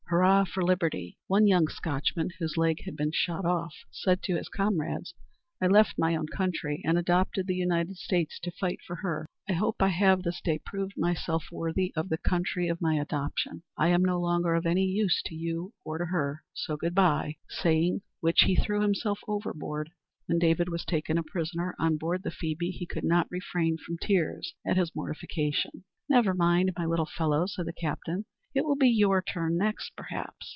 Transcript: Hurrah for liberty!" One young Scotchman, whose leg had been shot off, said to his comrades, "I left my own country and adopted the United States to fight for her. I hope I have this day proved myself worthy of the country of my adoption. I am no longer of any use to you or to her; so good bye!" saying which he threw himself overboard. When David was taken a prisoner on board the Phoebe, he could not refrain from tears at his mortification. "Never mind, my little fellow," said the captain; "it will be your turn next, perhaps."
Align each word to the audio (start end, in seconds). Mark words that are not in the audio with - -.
Hurrah 0.07 0.43
for 0.43 0.61
liberty!" 0.61 1.17
One 1.27 1.47
young 1.47 1.69
Scotchman, 1.69 2.31
whose 2.37 2.57
leg 2.57 2.83
had 2.83 2.97
been 2.97 3.13
shot 3.13 3.45
off, 3.45 3.73
said 3.91 4.21
to 4.23 4.35
his 4.35 4.49
comrades, 4.49 5.13
"I 5.61 5.67
left 5.67 5.97
my 5.97 6.17
own 6.17 6.27
country 6.27 6.81
and 6.85 6.97
adopted 6.97 7.47
the 7.47 7.55
United 7.55 7.95
States 7.95 8.37
to 8.41 8.51
fight 8.51 8.79
for 8.85 8.97
her. 8.97 9.25
I 9.47 9.53
hope 9.53 9.77
I 9.81 9.87
have 9.87 10.23
this 10.23 10.41
day 10.41 10.59
proved 10.65 10.95
myself 10.97 11.45
worthy 11.49 11.93
of 11.95 12.09
the 12.09 12.17
country 12.17 12.67
of 12.67 12.81
my 12.81 12.95
adoption. 12.95 13.63
I 13.77 13.87
am 13.87 14.03
no 14.03 14.19
longer 14.19 14.53
of 14.53 14.65
any 14.65 14.83
use 14.83 15.21
to 15.27 15.33
you 15.33 15.71
or 15.85 15.97
to 15.99 16.05
her; 16.07 16.43
so 16.53 16.75
good 16.75 16.93
bye!" 16.93 17.37
saying 17.47 18.01
which 18.19 18.41
he 18.41 18.57
threw 18.57 18.81
himself 18.81 19.19
overboard. 19.29 19.91
When 20.25 20.39
David 20.39 20.67
was 20.67 20.83
taken 20.83 21.17
a 21.17 21.23
prisoner 21.23 21.73
on 21.79 21.95
board 21.95 22.23
the 22.23 22.31
Phoebe, 22.31 22.71
he 22.71 22.85
could 22.85 23.05
not 23.05 23.31
refrain 23.31 23.77
from 23.77 23.97
tears 23.97 24.53
at 24.67 24.75
his 24.75 24.93
mortification. 24.93 25.85
"Never 26.09 26.33
mind, 26.33 26.71
my 26.77 26.83
little 26.85 27.05
fellow," 27.07 27.45
said 27.45 27.65
the 27.65 27.71
captain; 27.71 28.25
"it 28.53 28.65
will 28.65 28.75
be 28.75 28.89
your 28.89 29.21
turn 29.21 29.55
next, 29.57 29.95
perhaps." 29.95 30.49